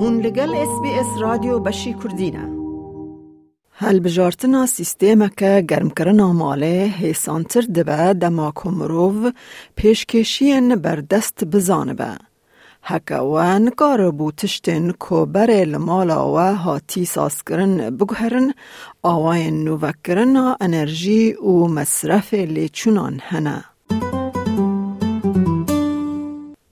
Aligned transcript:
هون 0.00 0.20
لگل 0.20 0.54
اس 0.54 0.80
بی 0.82 0.90
اس 0.90 1.06
رادیو 1.20 1.58
بشی 1.58 1.94
کردینه 1.94 2.48
هل 3.72 4.00
بجارتنا 4.00 4.66
سیستم 4.66 5.28
که 5.28 5.64
گرم 5.68 5.90
کرنا 5.90 6.32
ماله 6.32 6.94
حیسانتر 6.98 7.60
دبه 7.60 8.12
دما 8.12 8.52
پیشکشین 9.76 10.76
بر 10.76 10.96
دست 10.96 11.44
بزانه 11.44 11.94
به. 11.94 12.18
هکا 12.82 13.30
و 13.30 13.58
نکار 13.58 14.10
بو 14.10 14.32
تشتن 14.32 14.90
کو 14.90 15.26
بره 15.26 15.64
لمالا 15.64 16.32
و 16.34 16.78
ساس 17.06 17.42
کرن 17.42 17.96
بگهرن 17.96 18.54
آواین 19.02 19.64
نووکرن 19.64 20.56
انرژی 20.60 21.32
و 21.32 21.66
مصرف 21.66 22.34
لیچونان 22.34 23.20
هنه. 23.22 23.64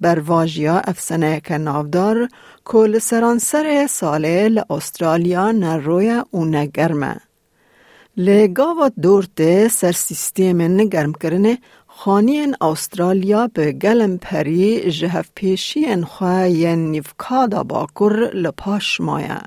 بر 0.07 0.21
واجیا 0.21 0.79
افسنه 0.79 1.41
ناودار 1.51 2.29
کل 2.65 2.99
سرانسر 2.99 3.87
ساله 3.87 4.49
لاسترالیا 4.49 5.51
نروی 5.53 6.23
اون 6.31 6.67
گرمه. 6.67 7.17
لگاو 8.17 8.89
دورت 9.03 9.69
سر 9.69 9.93
سیستیم 9.93 10.63
نگرم 10.63 11.13
کرنه 11.13 11.59
خانین 11.87 12.55
استرالیا 12.61 13.47
به 13.55 13.73
گلم 13.73 14.19
پری 14.19 14.91
جهف 14.91 15.31
ان 15.87 16.05
خواه 16.05 16.49
یه 16.49 16.77
نیفکادا 16.77 17.63
باکر 17.63 18.31
لپاش 18.35 19.01
مایه. 19.01 19.41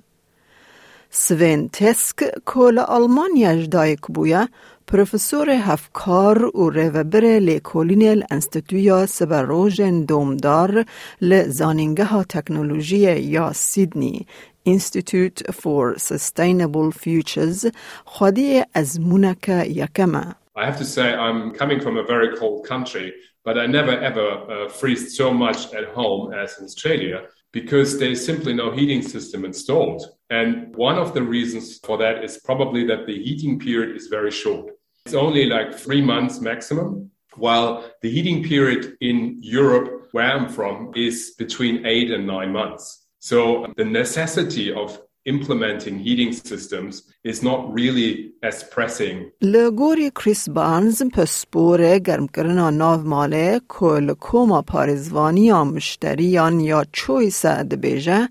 سوین 1.11 1.69
تسک 1.69 2.25
کل 2.45 2.79
آلمانیا 2.79 3.55
جدایک 3.63 4.01
بویا 4.15 4.49
پروفسور 4.87 5.51
هفکار 5.51 6.57
و 6.57 6.71
ریوبر 6.71 7.21
لیکولین 7.21 8.09
الانستیتویا 8.09 9.07
سبروژن 9.07 10.05
دومدار 10.05 10.85
لزانینگه 11.21 12.05
ها 12.05 12.25
تکنولوژی 12.25 13.21
یا 13.21 13.53
سیدنی 13.53 14.27
Institute 14.67 15.43
for 15.53 15.97
Sustainable 15.99 16.91
Futures 16.91 17.73
خودی 18.05 18.63
از 18.75 19.01
مونک 19.01 19.49
یکمه 19.49 20.35
I 20.57 20.65
have 20.67 20.79
to 20.79 20.85
say, 20.85 21.13
I'm 21.13 21.51
coming 21.51 21.81
from 21.81 21.97
a 21.97 22.05
very 22.05 22.37
cold 22.37 22.65
country, 22.69 23.13
but 23.45 23.59
I 23.59 23.67
never 23.67 23.91
ever 24.11 24.29
uh, 24.31 24.69
freeze 24.69 25.17
so 25.17 25.33
much 25.33 25.61
at 25.75 25.87
home 25.99 26.33
as 26.33 26.59
in 26.59 26.65
Australia 26.65 27.19
Because 27.52 27.98
there's 27.98 28.26
simply 28.26 28.54
no 28.54 28.72
heating 28.72 29.02
system 29.02 29.46
installed. 29.46 30.06
And 30.30 30.76
one 30.76 30.98
of 30.98 31.14
the 31.14 31.24
reasons 31.24 31.80
for 31.80 31.98
that 31.98 32.24
is 32.24 32.38
probably 32.38 32.86
that 32.88 33.08
the 33.08 33.24
heating 33.24 33.60
period 33.60 33.96
is 33.96 34.08
very 34.08 34.32
short. 34.32 34.74
It's 35.06 35.16
only 35.16 35.46
like 35.46 35.74
three 35.74 36.02
months 36.02 36.40
maximum, 36.40 37.12
while 37.36 37.90
the 38.02 38.12
heating 38.12 38.44
period 38.44 38.98
in 39.02 39.38
Europe, 39.42 40.10
where 40.12 40.32
I'm 40.32 40.50
from, 40.50 40.92
is 40.96 41.34
between 41.38 41.86
eight 41.86 42.12
and 42.12 42.28
nine 42.28 42.52
months. 42.52 43.08
So 43.20 43.74
the 43.76 43.86
necessity 43.86 44.72
of 44.72 45.00
implementing 45.26 46.00
heating 46.00 46.32
systems 46.34 47.04
is 47.24 47.44
not 47.44 47.74
really 47.74 48.32
as 48.44 48.64
pressing. 48.64 49.32
لگوری 49.42 50.10
کریس 50.10 50.50
بارنز 50.50 51.04
پسپور 51.04 51.98
گرم 52.00 52.28
کردن 52.28 52.74
ناو 52.74 53.02
ماله 53.02 53.62
کل 53.68 54.14
کوما 54.14 54.62
پارزوانی 54.62 55.46
یا 55.46 55.64
مشتری 55.64 56.24
یا 56.24 56.86
چوی 56.94 57.30
سعد 57.30 57.82
بیجه 57.82 58.30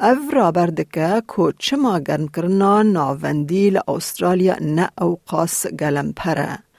او 0.00 0.30
را 0.32 0.50
بردکه 0.50 1.22
که 1.36 1.54
چما 1.58 1.98
گرم 1.98 2.28
کردن 2.28 2.86
ناوندی 2.86 3.70
لی 3.70 3.80
استرالیا 3.88 4.56
نه 4.60 4.88
او 5.00 5.18
قاس 5.26 5.66
گلم 5.66 6.12
پره. 6.12 6.69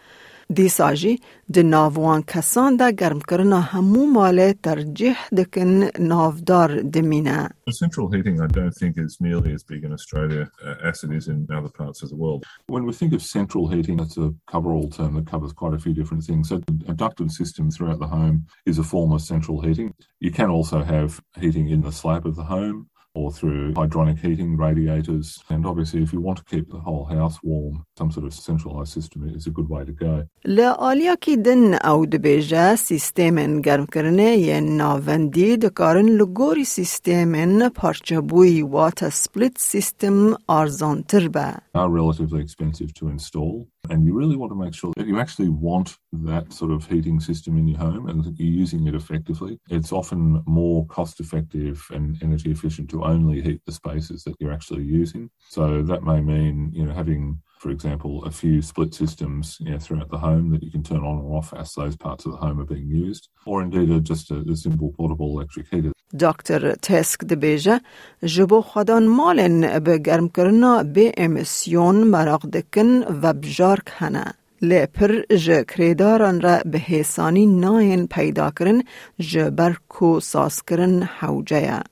پره. 0.50 0.54
دیساجی 0.54 1.18
د 1.54 1.58
ناوان 1.58 2.22
کسان 2.22 2.76
دا 2.76 2.90
گرم 2.90 3.18
کرنا 3.18 3.60
همو 3.60 4.06
ماله 4.06 4.52
ترجیح 4.52 5.16
دکن 5.36 5.90
نافدار 5.98 6.80
دمینه. 6.82 7.48
Central 7.70 8.08
heating, 8.12 8.40
I 8.40 8.46
don't 8.46 8.76
think 8.80 8.96
is 8.96 9.16
nearly 9.20 9.52
as 9.52 9.62
big 9.64 9.84
in 9.84 9.92
Australia 9.92 10.48
uh, 10.64 10.88
as 10.90 11.02
it 11.04 11.10
is 11.12 11.28
in 11.28 11.46
other 11.58 11.72
parts 11.80 12.02
of 12.02 12.08
the 12.10 12.16
world. 12.16 12.44
When 12.68 12.84
we 12.86 12.92
think 12.92 13.12
of 13.12 13.22
central 13.22 13.68
heating, 13.68 13.98
it's 14.00 14.18
a 14.18 14.32
cover-all 14.52 14.88
term 14.88 15.14
that 15.16 15.26
covers 15.26 15.52
quite 15.52 15.74
a 15.74 15.80
few 15.84 15.94
different 16.00 16.22
things. 16.28 16.48
So 16.50 16.56
a 16.92 16.94
ducted 16.94 17.30
system 17.32 17.70
throughout 17.70 17.98
the 17.98 18.12
home 18.18 18.46
is 18.70 18.78
a 18.78 18.84
form 18.92 19.10
of 19.12 19.20
central 19.20 19.60
heating. 19.66 19.94
You 20.20 20.30
can 20.30 20.50
also 20.56 20.78
have 20.94 21.10
heating 21.42 21.68
in 21.74 21.80
the 21.82 21.92
slab 22.00 22.24
of 22.26 22.36
the 22.36 22.48
home 22.56 22.78
or 23.16 23.32
through 23.32 23.72
hydronic 23.72 24.18
heating, 24.24 24.50
radiators. 24.56 25.26
And 25.48 25.62
obviously, 25.70 26.00
if 26.06 26.12
you 26.12 26.20
want 26.20 26.38
to 26.42 26.44
keep 26.52 26.66
the 26.70 26.82
whole 26.86 27.06
house 27.18 27.36
warm, 27.42 27.74
some 27.98 28.10
sort 28.10 28.26
of 28.26 28.32
centralized 28.34 28.92
system 28.92 29.18
is 29.38 29.46
a 29.46 29.50
good 29.58 29.68
way 29.68 29.82
to 29.84 29.92
go. 29.92 30.14
لآلیا 30.44 31.14
کی 31.20 31.36
دن 31.36 31.74
او 31.74 32.06
دبیجه 32.06 32.76
سیستم 32.76 33.60
گرم 33.60 33.86
کرنه 33.86 34.22
یه 34.22 34.60
ناوندی 34.60 35.56
دکارن 35.56 36.08
لگوری 36.08 36.64
سیستم 36.64 37.68
پارچبوی 37.68 38.62
وات 38.62 39.08
سپلیت 39.08 39.58
سیستم 39.58 40.34
آرزانتر 40.46 41.28
به. 41.28 41.54
Are 41.74 41.90
relatively 41.90 42.40
expensive 42.40 42.92
to 42.94 43.08
install. 43.08 43.66
And 43.89 44.05
you 44.05 44.13
really 44.13 44.37
want 44.37 44.51
to 44.51 44.55
make 44.55 44.73
sure 44.73 44.93
that 44.95 45.07
you 45.07 45.19
actually 45.19 45.49
want 45.49 45.97
that 46.13 46.53
sort 46.53 46.71
of 46.71 46.85
heating 46.85 47.19
system 47.19 47.57
in 47.57 47.67
your 47.67 47.79
home 47.79 48.07
and 48.07 48.23
that 48.23 48.39
you're 48.39 48.47
using 48.47 48.87
it 48.87 48.95
effectively. 48.95 49.59
It's 49.69 49.91
often 49.91 50.43
more 50.45 50.85
cost 50.87 51.19
effective 51.19 51.85
and 51.91 52.21
energy 52.21 52.51
efficient 52.51 52.89
to 52.91 53.03
only 53.03 53.41
heat 53.41 53.61
the 53.65 53.71
spaces 53.71 54.23
that 54.23 54.35
you're 54.39 54.53
actually 54.53 54.83
using. 54.83 55.29
So 55.49 55.81
that 55.83 56.03
may 56.03 56.21
mean, 56.21 56.71
you 56.73 56.85
know, 56.85 56.93
having 56.93 57.41
for 57.60 57.70
example, 57.70 58.24
a 58.24 58.30
few 58.30 58.56
split 58.62 58.92
systems 58.94 59.44
you 59.60 59.70
know, 59.70 59.78
throughout 59.78 60.10
the 60.10 60.18
home 60.18 60.50
that 60.52 60.62
you 60.62 60.70
can 60.70 60.82
turn 60.82 61.02
on 61.10 61.16
or 61.22 61.38
off 61.38 61.48
as 61.62 61.68
those 61.74 61.96
parts 61.96 62.22
of 62.26 62.32
the 62.32 62.38
home 62.38 62.60
are 62.60 62.70
being 62.74 62.88
used, 62.88 63.28
or 63.44 63.62
indeed 63.62 63.90
a, 63.90 64.00
just 64.00 64.30
a, 64.30 64.38
a 64.52 64.56
simple 64.56 64.92
portable 64.98 65.30
electric 65.34 65.66
heater. 65.72 65.92
دکتر 66.20 66.74
تسک 66.74 67.24
دبیجه 67.24 67.80
جبو 68.24 68.60
خدان 68.62 69.06
مالن 69.06 69.78
به 69.78 69.98
گرم 69.98 70.28
کرنا 70.28 70.82
به 70.82 71.12
امسیون 71.16 72.04
مراق 72.04 72.46
دکن 72.46 73.02
و 73.22 73.32
بجارک 73.32 73.92
هنه. 73.96 74.24
لپر 74.62 75.22
ج 75.36 75.50
کریداران 75.68 76.40
را 76.40 76.60
به 76.72 76.78
حسانی 76.78 77.46
ناین 77.46 78.06
پیدا 78.06 78.50
کرن 78.50 78.82
ج 79.20 79.38
برکو 79.38 80.20
ساس 80.20 80.62
کرن 80.62 81.02
حوجه. 81.02 81.82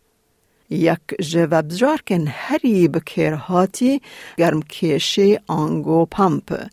یک 0.70 1.00
جواب 1.22 1.72
کن 2.08 2.28
هری 2.28 2.88
بکر 2.88 3.34
هاتی 3.34 4.02
گرم 4.38 4.62
کشی 4.62 5.40
آنگو 5.48 6.06
پمپ 6.06 6.64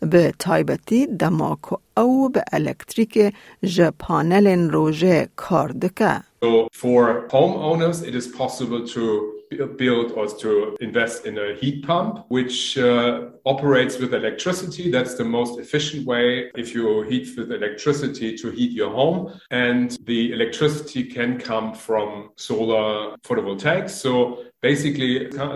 به 0.00 0.32
تایبتی 0.38 1.06
دماکو 1.06 1.76
او 1.96 2.28
به 2.28 2.44
الکتریک 2.52 3.34
ج 3.64 3.80
پانل 3.98 4.70
روژه 4.70 5.28
کار 5.36 5.68
دکه. 5.68 6.22
So 6.44 6.68
for 6.72 7.28
homeowners, 7.30 8.06
it 8.08 8.14
is 8.14 8.26
possible 8.28 8.86
to 8.88 9.33
build 9.76 10.12
or 10.12 10.26
to 10.26 10.76
invest 10.80 11.26
in 11.26 11.38
a 11.38 11.54
heat 11.54 11.86
pump, 11.86 12.24
which 12.28 12.78
uh, 12.78 13.30
operates 13.46 13.98
with 13.98 14.14
electricity. 14.14 14.90
That's 14.90 15.14
the 15.14 15.24
most 15.24 15.58
efficient 15.58 16.06
way 16.06 16.50
if 16.54 16.74
you 16.74 17.02
heat 17.02 17.36
with 17.36 17.52
electricity 17.52 18.36
to 18.38 18.50
heat 18.50 18.72
your 18.72 18.90
home. 18.90 19.38
And 19.50 19.96
the 20.04 20.32
electricity 20.32 21.04
can 21.04 21.38
come 21.38 21.74
from 21.74 22.30
solar 22.36 23.16
photovoltaics. 23.26 23.90
So 23.90 24.44
Basically, 24.72 25.12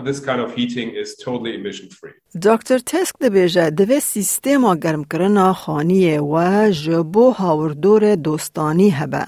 this 0.07 0.19
kind 0.19 0.39
of 0.39 0.49
heating 0.53 0.89
is 0.91 1.15
totally 1.15 1.55
emission 1.55 1.89
free. 1.89 2.13
Dr. 2.39 2.79
Teske 2.79 3.17
دبیجه 3.21 3.69
دوی 3.69 3.99
سیستما 3.99 4.75
گرم 4.75 5.03
کرنا 5.03 5.53
خانیه 5.53 6.21
و 6.21 6.69
جبو 6.71 7.31
هاوردور 7.31 8.15
دوستانی 8.15 8.89
هبه. 8.89 9.25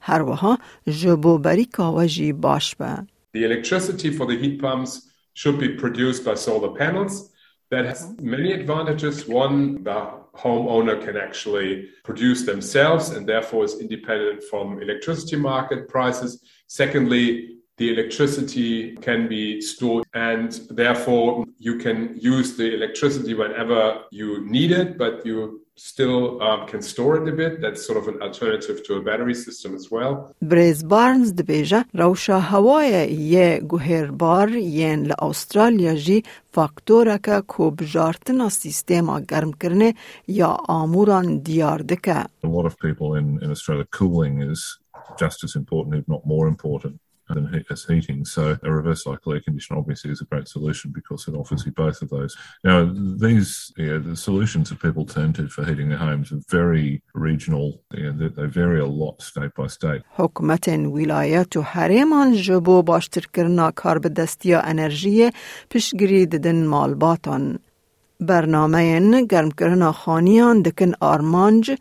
هر 0.00 0.22
وها 0.22 0.58
جبو 0.88 1.38
بریکا 1.38 1.92
و 1.92 2.06
باش 2.32 2.74
به. 2.76 3.13
The 3.34 3.44
electricity 3.44 4.10
for 4.10 4.26
the 4.26 4.38
heat 4.38 4.60
pumps 4.60 5.10
should 5.34 5.58
be 5.58 5.70
produced 5.70 6.24
by 6.24 6.34
solar 6.34 6.72
panels. 6.74 7.32
That 7.70 7.84
has 7.84 8.14
many 8.20 8.52
advantages. 8.52 9.26
One, 9.26 9.82
the 9.82 10.20
homeowner 10.36 11.04
can 11.04 11.16
actually 11.16 11.88
produce 12.04 12.46
themselves 12.46 13.10
and 13.10 13.28
therefore 13.28 13.64
is 13.64 13.80
independent 13.80 14.44
from 14.44 14.80
electricity 14.80 15.34
market 15.34 15.88
prices. 15.88 16.44
Secondly, 16.68 17.56
the 17.76 17.92
electricity 17.92 18.94
can 18.98 19.26
be 19.26 19.60
stored 19.60 20.04
and 20.14 20.52
therefore 20.70 21.44
you 21.58 21.76
can 21.78 22.16
use 22.16 22.56
the 22.56 22.72
electricity 22.72 23.34
whenever 23.34 24.04
you 24.12 24.48
need 24.48 24.70
it, 24.70 24.96
but 24.96 25.26
you 25.26 25.63
still 25.75 26.41
um, 26.41 26.67
can 26.67 26.81
store 26.81 27.13
it 27.19 27.25
a 27.33 27.35
bit. 27.41 27.61
That's 27.61 27.85
sort 27.89 27.97
of 28.01 28.05
an 28.11 28.17
alternative 28.21 28.77
to 28.87 28.91
a 28.99 29.01
battery 29.09 29.35
system 29.45 29.75
as 29.75 29.85
well. 29.91 30.35
بریز 30.41 30.87
بارنز 30.87 31.35
دبیجه 31.35 31.85
روشا 31.93 32.39
هوای 32.39 33.13
یه 33.13 33.61
گوهر 33.67 34.11
بار 34.11 34.49
ین 34.49 35.03
لأسترالیا 35.03 35.95
جی 35.95 36.23
فاکتورا 36.51 37.17
که 37.17 37.41
کو 37.47 37.71
بجارتنا 37.71 38.49
سیستما 38.49 39.19
گرم 39.19 39.51
کرنه 39.51 39.93
یا 40.27 40.57
آموران 40.67 41.37
دیار 41.37 41.81
دکه. 41.81 42.23
A 42.43 42.47
lot 42.47 42.65
of 42.65 42.77
people 42.79 43.15
in, 43.15 43.43
in 43.43 43.51
Australia, 43.51 43.85
cooling 43.99 44.41
is 44.41 44.79
just 45.17 45.43
as 45.43 45.55
important, 45.55 45.95
if 45.95 46.07
not 46.07 46.25
more 46.25 46.47
important. 46.47 46.99
as 47.69 47.83
heating. 47.85 48.25
So 48.25 48.57
a 48.63 48.71
reverse 48.71 49.03
cycle 49.03 49.33
air 49.33 49.41
conditioner 49.41 49.79
obviously 49.79 50.11
is 50.11 50.21
a 50.21 50.25
great 50.25 50.47
solution 50.47 50.91
because 50.91 51.27
it 51.27 51.35
offers 51.35 51.65
you 51.65 51.71
both 51.71 52.01
of 52.01 52.09
those. 52.09 52.35
Now, 52.63 52.91
these 53.25 53.71
yeah, 53.77 53.97
the 53.97 54.15
solutions 54.15 54.69
that 54.69 54.81
people 54.81 55.05
turn 55.05 55.33
to 55.33 55.47
for 55.47 55.63
heating 55.65 55.89
their 55.89 55.97
homes 55.97 56.31
are 56.31 56.41
very 56.49 57.01
regional. 57.13 57.81
Yeah, 57.93 58.11
they, 58.19 58.29
they 58.29 58.47
vary 58.61 58.79
a 58.79 58.85
lot 58.85 59.21
state 59.21 59.53
by 59.55 59.67
state. 59.67 60.01
حکومت 60.17 60.67
ولایت 60.67 61.57
و 61.57 61.61
حریمان 61.61 62.33
جبو 62.33 62.83
باشتر 62.83 63.25
کرنا 63.33 63.71
کار 63.71 63.99
به 63.99 64.09
دستی 64.09 64.53
انرژی 64.53 65.31
پیشگیری 65.69 66.25
ددن 66.25 66.65
مالباتان. 66.65 67.59
برنامه 68.26 69.26
گرم 69.26 69.50
کرنا 69.50 69.92
خانیان 69.92 70.62
دکن 70.62 70.92
آرمانج 71.00 71.76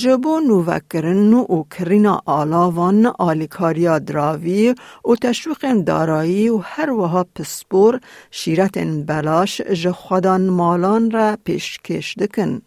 جبو 0.00 0.40
نووکرن 0.40 1.34
و 1.34 1.62
کرینا 1.70 2.20
آلاوان 2.26 3.06
آلیکاریا 3.06 3.98
دراوی 3.98 4.74
و 5.04 5.14
تشویق 5.14 5.72
دارایی 5.86 6.48
و 6.48 6.58
هر 6.58 6.90
وها 6.90 7.26
پسپور 7.34 8.00
شیرت 8.30 8.78
بلاش 9.06 9.60
جخودان 9.60 10.48
مالان 10.48 11.10
را 11.10 11.36
پیشکش 11.44 12.18
دکن. 12.18 12.62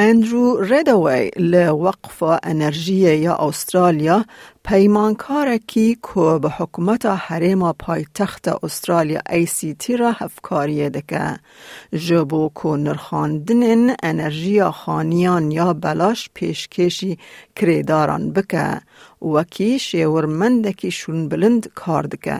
اندرو 0.00 0.60
ریدوی 0.60 1.30
لوقف 1.36 2.22
انرژی 2.42 3.16
یا 3.16 3.34
استرالیا 3.34 4.24
پیمانکارکی 4.64 5.94
که 5.94 6.38
به 6.42 6.48
حکومت 6.48 7.06
حریم 7.06 7.72
پایتخت 7.72 8.48
استرالیا 8.48 9.20
ای 9.30 9.46
سی 9.46 9.74
تی 9.74 9.96
را 9.96 10.12
هفکاری 10.12 10.90
دکه 10.90 11.38
جبو 11.92 12.50
که 12.62 12.68
نرخاندن 12.68 13.94
انرژی 14.02 14.64
خانیان 14.64 15.50
یا 15.50 15.72
بلاش 15.72 16.30
پیشکشی 16.34 17.18
کریداران 17.56 18.32
بکه 18.32 18.80
وکی 19.22 19.78
شیورمندکی 19.78 20.90
شون 20.90 21.28
بلند 21.28 21.68
کار 21.74 22.02
دکه 22.02 22.38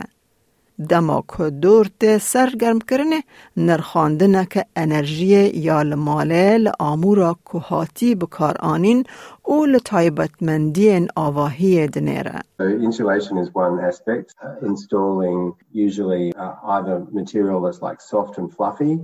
دما 0.89 1.23
که 1.37 1.49
دورت 1.49 2.17
سرگرم 2.17 2.79
کرنه 2.79 3.23
نرخاندنه 3.57 4.45
که 4.45 4.65
انرژی 4.75 5.51
یا 5.53 5.81
لماله 5.81 6.57
لآمورا 6.57 7.37
که 7.51 7.57
هاتی 7.57 8.15
بکار 8.15 8.55
آنین 8.59 9.03
او 9.48 9.66
لطایبتمندی 9.66 11.06
آواهی 11.16 11.86
دنیره. 11.86 12.40
So 12.60 12.66
insulation 12.88 13.36
is 13.44 13.48
one 13.52 13.76
aspect. 13.90 14.28
Uh, 14.42 14.70
installing 14.70 15.54
usually 15.86 16.26
uh, 16.44 16.54
either 16.76 16.96
material 17.20 17.58
that's 17.64 17.82
like 17.88 18.00
soft 18.00 18.38
and 18.38 18.48
fluffy, 18.56 18.94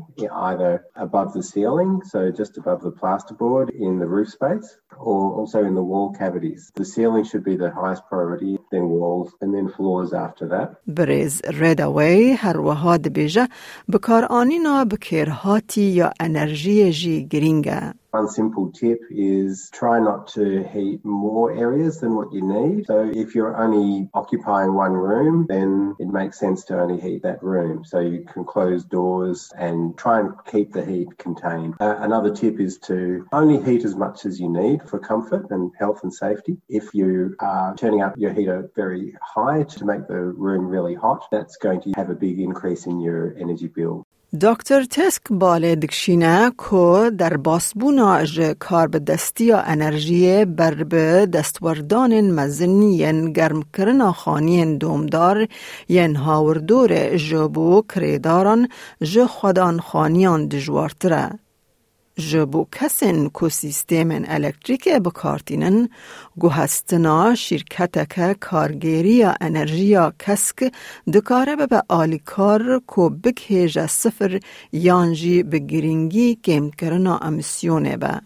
either 0.50 0.73
above 1.06 1.29
the 1.37 1.43
ceiling, 1.53 1.91
so 2.12 2.19
just 2.41 2.53
above 2.62 2.81
the 2.88 2.94
plasterboard 3.00 3.67
in 3.87 3.93
the 4.03 4.09
roof 4.17 4.29
space, 4.38 4.69
or 5.11 5.21
also 5.38 5.59
in 5.69 5.75
the 5.81 5.87
wall 5.93 6.09
cavities. 6.23 6.62
The 6.82 6.88
ceiling 6.94 7.25
should 7.31 7.44
be 7.53 7.56
the 7.65 7.71
highest 7.81 8.03
priority, 8.11 8.55
then 8.73 8.85
walls, 8.88 9.31
and 9.41 9.50
then 9.55 9.67
floors 9.77 10.12
after 10.27 10.44
that. 10.55 10.69
بریز 10.87 11.43
ریداوی 11.44 12.32
هر 12.32 12.61
وها 12.61 12.97
دبیجه 12.97 13.49
بکار 13.93 14.25
آنینا 14.31 14.85
بکرهاتی 14.85 15.82
یا 15.82 16.12
انرژی 16.21 16.93
جی 16.93 17.27
گرینگه. 17.27 17.94
One 18.16 18.30
simple 18.30 18.72
tip 18.72 19.02
is 19.12 19.70
try 19.74 20.00
not 20.00 20.28
to 20.36 20.64
heat 20.64 21.04
more 21.04 21.52
areas 21.52 22.00
than 22.00 22.16
what 22.16 22.32
you 22.32 22.42
need. 22.42 22.88
So 22.88 23.12
if 23.14 23.36
you're 23.36 23.58
only 23.58 24.10
occupying 24.14 24.74
one 24.74 24.94
room, 24.94 25.48
then 25.50 25.98
it 26.00 26.08
makes 26.08 26.40
sense 26.40 26.64
to 26.66 26.80
only 26.80 26.98
heat 26.98 27.24
that 27.24 27.44
room. 27.44 27.84
So 27.84 28.00
you 28.00 28.24
can 28.24 28.46
close 28.46 28.86
doors 28.86 29.52
and 29.58 29.98
try 29.98 30.22
and 30.22 30.32
keep 30.50 30.72
the 30.72 30.86
heat 30.86 31.18
contained. 31.18 31.74
Uh, 31.82 31.98
another 32.00 32.34
tip 32.34 32.62
is 32.62 32.78
to 32.88 33.28
only 33.34 33.62
heat 33.62 33.84
as 33.84 33.98
much 33.98 34.26
as 34.26 34.40
you 34.40 34.48
need 34.48 34.84
for 34.84 34.98
comfort 34.98 35.52
and 35.52 35.74
health 35.78 36.00
and 36.04 36.14
safety. 36.14 36.56
If 36.70 36.94
you 36.94 37.36
are 37.42 37.76
turning 37.76 38.02
up 38.02 38.18
your 38.18 38.32
heater 38.32 38.72
very 38.78 39.14
high 39.22 39.64
to 39.64 39.84
make 39.84 40.08
the 40.08 40.22
room 40.22 40.68
really 40.68 40.96
hot, 40.96 41.28
that's 41.34 41.58
going 41.58 41.82
to 41.82 41.92
have 41.98 42.10
a 42.10 42.16
big 42.16 42.40
increase 42.40 42.86
in 42.86 43.02
your 43.02 43.36
energy 43.38 43.68
bill. 43.68 44.05
دکتر 44.42 44.84
تسک 44.84 45.22
باله 45.30 45.76
دکشینه 45.76 46.52
که 46.70 47.12
در 47.18 47.38
باسبونا 47.38 48.16
اج 48.16 48.42
کار 48.60 48.88
به 48.88 49.00
دستی 49.00 49.46
یا 49.46 49.60
انرژی 49.60 50.46
بر 50.46 50.84
به 50.84 51.26
دستوردان 51.26 52.22
مزنی 52.32 52.98
گرم 53.34 53.64
کرنا 53.74 54.12
خانی 54.12 54.78
دومدار 54.78 55.48
ین 55.90 56.16
هاوردور 56.16 57.18
جبو 57.18 57.84
کریداران 57.96 58.70
ج 59.04 59.26
خودان 59.26 59.80
خانیان 59.80 60.48
دجوارتره. 60.48 61.44
جبو 62.18 62.66
کسین 62.72 63.30
کو 63.30 63.50
سیستم 63.50 64.10
الکتریک 64.28 64.88
بکارتینن 64.88 65.90
گو 66.40 66.50
هستنا 66.50 67.36
شرکت 67.36 68.14
که 68.16 68.36
کارگیری 68.40 69.24
انرژی 69.42 69.98
کسک 70.20 70.72
دکاره 71.14 71.56
به 71.56 71.84
آلیکار 71.90 72.82
کو 72.88 73.10
بکهیج 73.10 73.80
صفر 73.86 74.40
یانجی 74.72 75.44
بگرینگی 75.44 76.36
کم 76.36 76.70
کرنا 76.70 77.18
امسیونه 77.18 77.98
به. 77.98 78.22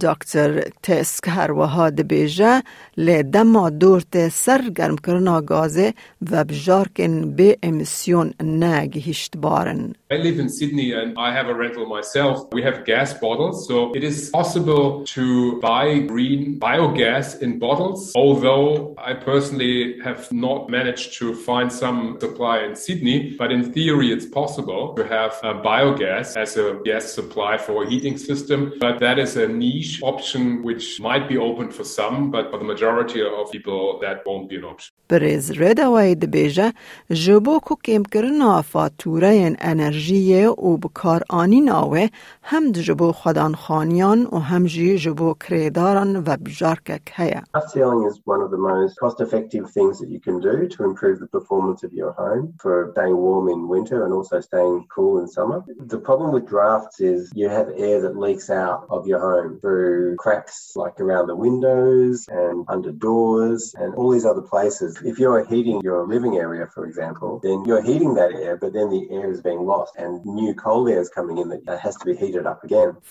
دکتر 0.00 0.60
تسک 0.82 1.28
هر 1.28 1.52
وها 1.52 1.90
دبیجه 1.90 2.62
لی 2.96 3.22
دما 3.22 3.70
دورت 3.70 4.28
سر 4.28 4.62
گرم 4.76 4.96
کرنا 4.96 5.40
گازه 5.40 5.94
و 6.30 6.44
بجارکن 6.44 7.36
به 7.36 7.58
امسیون 7.62 8.34
نگهشت 8.42 9.36
بارن. 9.36 9.94
I 10.14 10.18
live 10.18 10.38
in 10.38 10.48
Sydney 10.48 10.92
and 10.92 11.18
I 11.18 11.32
have 11.32 11.48
a 11.48 11.54
rental 11.54 11.86
myself. 11.86 12.46
We 12.52 12.62
have 12.62 12.84
gas 12.84 13.12
bottles, 13.14 13.66
so 13.66 13.92
it 13.96 14.04
is 14.04 14.30
possible 14.30 15.04
to 15.06 15.58
buy 15.60 15.98
green 16.12 16.60
biogas 16.60 17.42
in 17.42 17.58
bottles, 17.58 18.12
although 18.14 18.94
I 18.96 19.14
personally 19.14 19.98
have 20.04 20.30
not 20.30 20.70
managed 20.70 21.18
to 21.18 21.34
find 21.34 21.72
some 21.72 22.18
supply 22.20 22.62
in 22.62 22.76
Sydney, 22.76 23.34
but 23.36 23.50
in 23.50 23.72
theory 23.72 24.12
it's 24.12 24.26
possible 24.26 24.94
to 24.94 25.02
have 25.16 25.32
biogas 25.42 26.36
as 26.36 26.56
a 26.56 26.78
gas 26.84 27.12
supply 27.12 27.58
for 27.58 27.82
a 27.82 27.90
heating 27.90 28.16
system, 28.16 28.74
but 28.78 29.00
that 29.00 29.18
is 29.18 29.36
a 29.36 29.48
niche 29.48 29.98
option 30.04 30.62
which 30.62 31.00
might 31.00 31.28
be 31.28 31.36
open 31.38 31.72
for 31.72 31.82
some, 31.82 32.30
but 32.30 32.52
for 32.52 32.58
the 32.58 32.68
majority 32.72 33.20
of 33.20 33.50
people 33.50 33.98
that 34.00 34.22
won't 34.24 34.48
be 34.48 34.56
an 34.62 34.64
option. 34.64 34.94
Perez 35.08 35.50
Redaway 35.58 36.14
dibêje 36.14 36.72
ji 37.10 37.36
bo 37.40 37.58
ku 37.60 37.74
kêmkirina 37.76 38.62
fatureyên 38.62 39.56
enerjî 39.60 40.03
انرژی 40.03 40.45
و 40.45 40.77
بکار 40.77 41.23
آنین 41.29 41.71
آوه 41.71 42.07
هم 42.43 42.71
جبو 42.71 43.11
خودان 43.11 43.55
خانیان 43.55 44.27
و 44.31 44.37
هم 44.37 44.65
جی 44.65 44.97
جبو 44.97 45.33
کریداران 45.33 46.15
و 46.15 46.37
بجارکک 46.45 47.01
هیا. 47.15 47.41
Ceiling 47.73 48.03
is 48.09 48.19
one 48.25 48.41
of 48.41 48.51
the 48.51 48.57
most 48.71 48.93
cost-effective 49.03 49.65
things 49.77 49.99
that 49.99 50.09
you 50.09 50.19
can 50.27 50.37
do 50.49 50.55
to 50.75 50.79
improve 50.89 51.17
the 51.19 51.31
performance 51.37 51.83
of 51.87 51.91
your 51.93 52.11
home 52.21 52.53
for 52.63 52.75
staying 52.93 53.17
warm 53.27 53.47
in 53.53 53.59
winter 53.75 53.97
and 54.05 54.11
also 54.17 54.37
staying 54.49 54.77
cool 54.95 55.13
in 55.21 55.27
summer. 55.37 55.57
The 55.95 56.01
problem 56.09 56.29
with 56.35 56.45
drafts 56.55 56.97
is 57.13 57.19
you 57.41 57.47
have 57.57 57.67
air 57.87 57.97
that 58.03 58.15
leaks 58.25 58.49
out 58.63 58.79
of 58.95 59.01
your 59.11 59.21
home 59.29 59.51
through 59.61 60.15
cracks 60.23 60.55
like 60.83 60.97
around 61.05 61.25
the 61.27 61.39
windows 61.47 62.15
and 62.41 62.57
under 62.75 62.91
doors 63.09 63.61
and 63.81 63.89
all 63.97 64.09
these 64.15 64.27
other 64.31 64.45
places. 64.53 64.91
If 65.11 65.15
you're 65.21 65.43
heating 65.53 65.77
your 65.89 66.01
living 66.15 66.35
area, 66.45 66.65
for 66.75 66.83
example, 66.89 67.31
then 67.45 67.57
you're 67.67 67.85
heating 67.91 68.13
that 68.19 68.31
air, 68.45 68.53
but 68.63 68.71
then 68.77 68.89
the 68.95 69.03
air 69.17 69.27
is 69.35 69.41
being 69.49 69.63
lost 69.73 69.92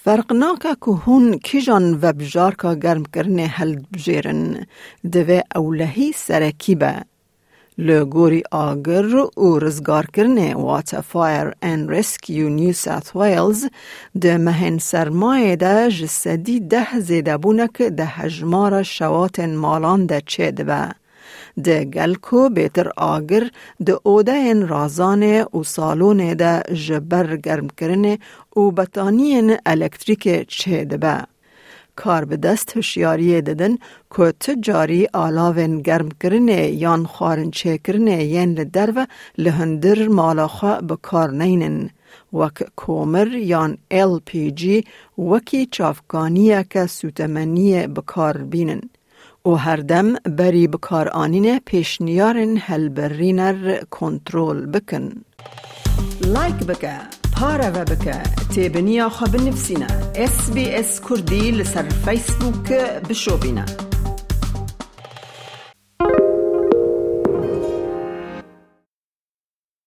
فەرقناکە 0.04 0.74
و 0.88 0.94
هون 1.04 1.26
کیژان 1.48 1.86
وە 2.02 2.12
بژارکە 2.20 2.72
گەرمکردنێ 2.84 3.48
هەلبژێرن 3.58 4.44
دەوێ 5.14 5.40
ئەو 5.54 5.66
لەهی 5.80 6.12
سەرەکی 6.26 6.76
بە. 6.82 6.94
لە 7.88 8.00
گۆری 8.16 8.44
ئاگر 8.54 9.10
و 9.46 9.48
ڕزگارکردنێ 9.64 10.50
واتەفایر 10.66 11.48
ئەنرسکی 11.64 12.44
و 12.44 12.50
نیو 12.58 12.74
سات 12.84 13.08
ویلز 13.18 13.62
دە 14.24 14.34
مەهێن 14.46 14.78
سەرمایەدا 14.90 15.78
ji 15.96 16.08
سەدی 16.22 16.60
دە 16.72 16.84
زێدەبوونەکە 17.08 17.88
دە 17.98 18.08
هەژمارە 18.18 18.82
شەواتێن 18.96 19.54
ماڵان 19.64 20.02
دەچێ 20.12 20.50
دەبە. 20.58 20.84
ده 21.64 21.86
گلکو 21.86 22.50
بیتر 22.50 22.92
آگر 22.98 23.44
ده 23.86 24.00
اوده 24.04 24.32
این 24.32 24.68
رازانه 24.68 25.44
و 25.44 25.64
سالونه 25.64 26.36
ده 26.36 26.64
جبر 26.74 27.38
گرم 27.38 27.68
کرنه 27.78 28.20
و 28.58 28.72
بطانین 28.72 29.58
الکتریک 29.66 30.48
چه 30.48 30.86
ده 30.86 31.26
کار 31.96 32.26
به 32.26 32.38
دست 32.38 32.78
هوشیاری 32.78 33.42
ددن 33.42 33.78
که 34.18 34.34
تجاری 34.40 35.08
آلاوین 35.14 35.82
گرم 35.82 36.10
کرنه 36.22 36.68
یان 36.68 37.06
خارن 37.06 37.52
چه 37.52 37.78
کرنه 37.78 38.24
ین 38.24 38.54
لدر 38.54 38.94
و 38.96 39.08
لهندر 39.38 40.08
مالاخا 40.08 40.82
بکار 40.82 41.32
نینن 41.32 41.90
وک 42.34 42.64
کومر 42.76 43.28
یان 43.28 43.78
ال 43.92 44.20
پی 44.26 44.52
جی 44.52 44.84
وکی 45.18 45.66
چافگانیه 45.66 46.66
که 46.70 46.86
سوتمنی 46.86 47.88
بکار 47.88 48.38
بینن. 48.38 48.82
او 49.46 49.58
هردم 49.58 50.14
بری 50.14 50.68
بکار 50.68 51.10
آنین 51.10 51.60
پیشنیارن 51.60 52.58
هلبرینر 52.58 53.84
کنترول 53.90 54.66
بکن. 54.66 55.12
لایک 56.28 56.56
بکه 56.56 56.94
پارا 57.36 57.72
و 57.76 57.86
بکه 57.86 58.24
تیبنیا 58.56 59.10
خواب 59.10 59.36
نفسینا 59.36 59.88
اس 60.16 60.52
بی 60.52 60.70
اس 60.70 61.02
کردی 61.10 61.52
لسر 61.52 61.90
فیسبوک 61.90 62.72
بشو 63.10 63.38
بینا 63.38 63.66